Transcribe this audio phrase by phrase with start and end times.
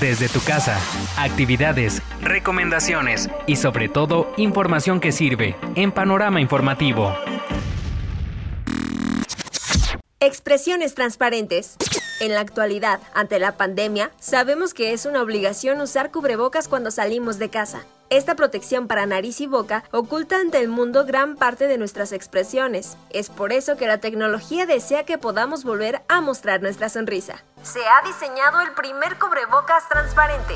[0.00, 0.78] desde tu casa.
[1.16, 7.14] Actividades, recomendaciones y sobre todo información que sirve en Panorama Informativo.
[10.20, 11.76] Expresiones transparentes.
[12.20, 17.38] En la actualidad, ante la pandemia, sabemos que es una obligación usar cubrebocas cuando salimos
[17.38, 17.84] de casa.
[18.08, 22.96] Esta protección para nariz y boca oculta ante el mundo gran parte de nuestras expresiones.
[23.10, 27.42] Es por eso que la tecnología desea que podamos volver a mostrar nuestra sonrisa.
[27.62, 30.54] Se ha diseñado el primer cubrebocas transparente.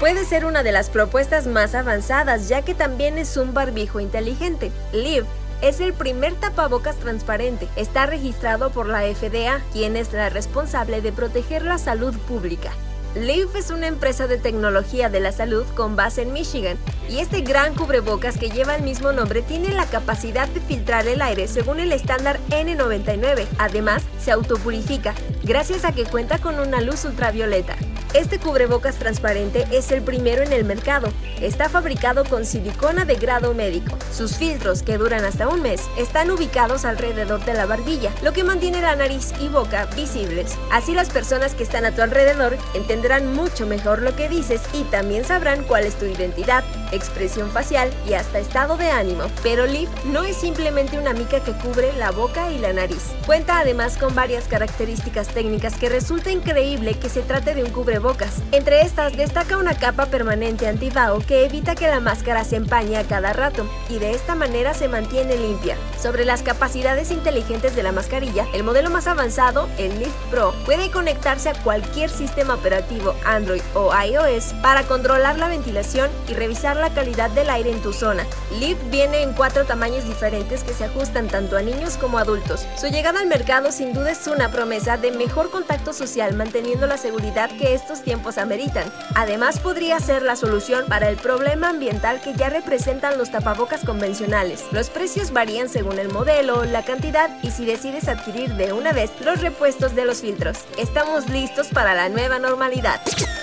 [0.00, 4.72] Puede ser una de las propuestas más avanzadas ya que también es un barbijo inteligente.
[4.92, 5.26] Live
[5.60, 7.68] es el primer tapabocas transparente.
[7.76, 12.72] Está registrado por la FDA, quien es la responsable de proteger la salud pública.
[13.14, 16.76] Leaf es una empresa de tecnología de la salud con base en Michigan
[17.08, 21.22] y este gran cubrebocas que lleva el mismo nombre tiene la capacidad de filtrar el
[21.22, 23.46] aire según el estándar N99.
[23.58, 27.76] Además, se autopurifica gracias a que cuenta con una luz ultravioleta.
[28.14, 31.12] Este cubrebocas transparente es el primero en el mercado.
[31.42, 33.98] Está fabricado con silicona de grado médico.
[34.12, 38.44] Sus filtros, que duran hasta un mes, están ubicados alrededor de la barbilla, lo que
[38.44, 40.56] mantiene la nariz y boca visibles.
[40.72, 44.84] Así las personas que están a tu alrededor entenderán mucho mejor lo que dices y
[44.84, 49.24] también sabrán cuál es tu identidad, expresión facial y hasta estado de ánimo.
[49.42, 53.02] Pero Leaf no es simplemente una mica que cubre la boca y la nariz.
[53.26, 57.97] Cuenta además con varias características técnicas que resulta increíble que se trate de un cubrebocas
[58.00, 58.34] bocas.
[58.52, 63.04] Entre estas destaca una capa permanente antibao que evita que la máscara se empañe a
[63.04, 65.76] cada rato y de esta manera se mantiene limpia.
[66.00, 70.90] Sobre las capacidades inteligentes de la mascarilla, el modelo más avanzado, el Lift Pro, puede
[70.90, 76.90] conectarse a cualquier sistema operativo Android o iOS para controlar la ventilación y revisar la
[76.90, 78.24] calidad del aire en tu zona.
[78.60, 82.66] Lift viene en cuatro tamaños diferentes que se ajustan tanto a niños como adultos.
[82.76, 86.96] Su llegada al mercado sin duda es una promesa de mejor contacto social manteniendo la
[86.96, 88.92] seguridad que es estos tiempos ameritan.
[89.14, 94.62] Además, podría ser la solución para el problema ambiental que ya representan los tapabocas convencionales.
[94.72, 99.10] Los precios varían según el modelo, la cantidad y si decides adquirir de una vez
[99.24, 100.58] los repuestos de los filtros.
[100.76, 103.00] Estamos listos para la nueva normalidad.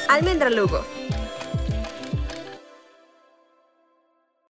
[0.10, 0.86] Almendra Lugo.